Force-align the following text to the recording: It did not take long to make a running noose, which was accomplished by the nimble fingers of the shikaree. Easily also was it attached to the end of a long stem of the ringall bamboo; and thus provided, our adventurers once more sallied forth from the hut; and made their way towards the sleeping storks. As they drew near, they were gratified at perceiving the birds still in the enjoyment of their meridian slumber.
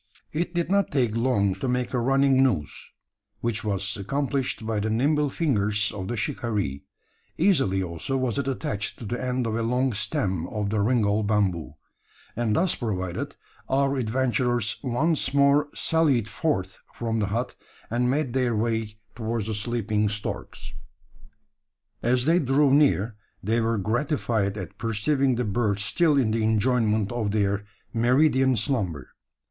It 0.33 0.55
did 0.55 0.71
not 0.71 0.89
take 0.89 1.15
long 1.15 1.53
to 1.59 1.67
make 1.67 1.93
a 1.93 1.99
running 1.99 2.41
noose, 2.41 2.89
which 3.41 3.63
was 3.63 3.95
accomplished 3.97 4.65
by 4.65 4.79
the 4.79 4.89
nimble 4.89 5.29
fingers 5.29 5.91
of 5.91 6.07
the 6.07 6.17
shikaree. 6.17 6.81
Easily 7.37 7.83
also 7.83 8.17
was 8.17 8.39
it 8.39 8.47
attached 8.47 8.97
to 8.97 9.05
the 9.05 9.23
end 9.23 9.45
of 9.45 9.53
a 9.55 9.61
long 9.61 9.93
stem 9.93 10.47
of 10.47 10.71
the 10.71 10.77
ringall 10.77 11.21
bamboo; 11.21 11.75
and 12.35 12.55
thus 12.55 12.73
provided, 12.73 13.35
our 13.69 13.95
adventurers 13.95 14.77
once 14.81 15.35
more 15.35 15.67
sallied 15.75 16.27
forth 16.27 16.79
from 16.95 17.19
the 17.19 17.27
hut; 17.27 17.53
and 17.91 18.09
made 18.09 18.33
their 18.33 18.55
way 18.55 18.97
towards 19.15 19.45
the 19.45 19.53
sleeping 19.53 20.09
storks. 20.09 20.73
As 22.01 22.25
they 22.25 22.39
drew 22.39 22.73
near, 22.73 23.17
they 23.43 23.61
were 23.61 23.77
gratified 23.77 24.57
at 24.57 24.79
perceiving 24.79 25.35
the 25.35 25.45
birds 25.45 25.83
still 25.85 26.17
in 26.17 26.31
the 26.31 26.41
enjoyment 26.41 27.11
of 27.11 27.29
their 27.29 27.65
meridian 27.93 28.55
slumber. 28.55 29.11